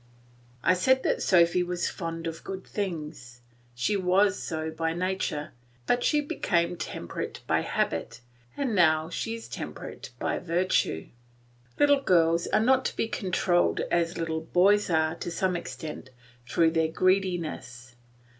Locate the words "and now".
8.57-9.11